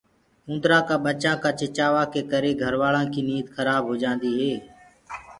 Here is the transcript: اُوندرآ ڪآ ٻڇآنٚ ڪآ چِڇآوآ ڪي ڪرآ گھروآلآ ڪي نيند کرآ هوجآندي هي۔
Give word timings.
اُوندرآ 0.47 0.79
ڪآ 0.87 0.95
ٻڇآنٚ 1.03 1.41
ڪآ 1.43 1.49
چِڇآوآ 1.59 2.03
ڪي 2.13 2.21
ڪرآ 2.31 2.51
گھروآلآ 2.63 3.03
ڪي 3.11 3.21
نيند 3.27 3.47
کرآ 3.55 3.75
هوجآندي 3.85 4.29
هي۔ 4.39 4.53